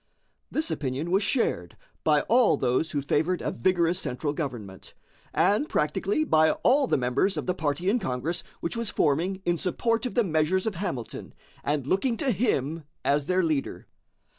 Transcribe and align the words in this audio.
This 0.49 0.71
opinion 0.71 1.11
was 1.11 1.21
shared 1.21 1.77
by 2.03 2.21
all 2.21 2.57
those 2.57 2.89
who 2.89 3.03
favored 3.03 3.39
a 3.43 3.51
vigorous 3.51 3.99
central 3.99 4.33
government, 4.33 4.95
and 5.31 5.69
practically 5.69 6.23
by 6.23 6.53
all 6.63 6.87
the 6.87 6.97
members 6.97 7.37
of 7.37 7.45
the 7.45 7.53
party 7.53 7.87
in 7.87 7.99
Congress 7.99 8.43
which 8.61 8.75
was 8.75 8.89
forming 8.89 9.43
in 9.45 9.59
support 9.59 10.07
of 10.07 10.15
the 10.15 10.23
measures 10.23 10.65
of 10.65 10.73
Hamilton 10.73 11.35
and 11.63 11.85
looking 11.85 12.17
to 12.17 12.31
him 12.31 12.81
as 13.05 13.27
their 13.27 13.43
leader. 13.43 13.85